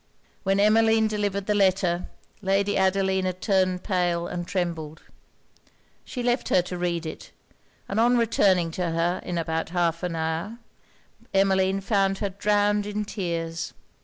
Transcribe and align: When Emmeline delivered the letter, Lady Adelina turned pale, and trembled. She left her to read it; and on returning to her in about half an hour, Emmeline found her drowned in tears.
When 0.41 0.59
Emmeline 0.59 1.07
delivered 1.07 1.45
the 1.45 1.53
letter, 1.53 2.07
Lady 2.41 2.75
Adelina 2.75 3.33
turned 3.33 3.83
pale, 3.83 4.25
and 4.25 4.47
trembled. 4.47 5.03
She 6.03 6.23
left 6.23 6.49
her 6.49 6.63
to 6.63 6.75
read 6.79 7.05
it; 7.05 7.29
and 7.87 7.99
on 7.99 8.17
returning 8.17 8.71
to 8.71 8.89
her 8.89 9.21
in 9.23 9.37
about 9.37 9.69
half 9.69 10.01
an 10.01 10.15
hour, 10.15 10.57
Emmeline 11.35 11.81
found 11.81 12.17
her 12.17 12.29
drowned 12.29 12.87
in 12.87 13.05
tears. 13.05 13.73